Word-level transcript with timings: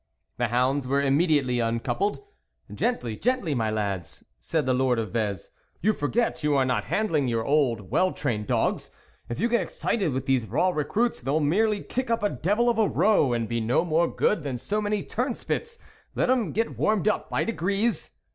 The 0.37 0.47
hounds 0.47 0.87
were 0.87 0.99
immediately 1.03 1.59
uncoupled." 1.59 2.23
Gently, 2.73 3.15
gently, 3.15 3.53
my 3.53 3.69
lads!" 3.69 4.23
said 4.39 4.65
the 4.65 4.73
Lord 4.73 4.97
of 4.97 5.11
Vez," 5.11 5.51
you 5.83 5.93
forget 5.93 6.43
you 6.43 6.55
are 6.55 6.65
not 6.65 6.85
handling 6.85 7.27
your 7.27 7.45
old 7.45 7.91
well 7.91 8.11
trained 8.11 8.47
dogs; 8.47 8.89
if 9.29 9.39
you 9.39 9.47
get 9.47 9.61
excited 9.61 10.11
with 10.11 10.25
these 10.25 10.47
raw 10.47 10.69
recruits, 10.71 11.21
they'll 11.21 11.39
merely 11.39 11.81
kick 11.83 12.09
up 12.09 12.23
a 12.23 12.29
devil 12.29 12.67
of 12.67 12.79
a 12.79 12.87
row, 12.87 13.31
and 13.31 13.47
be 13.47 13.61
no 13.61 13.85
more 13.85 14.07
good 14.11 14.41
than 14.41 14.57
so 14.57 14.81
many 14.81 15.03
turnspits; 15.03 15.77
let 16.15 16.31
'em 16.31 16.51
get 16.51 16.79
warmed 16.79 17.07
up 17.07 17.29
by 17.29 17.43
degrees." 17.43 18.09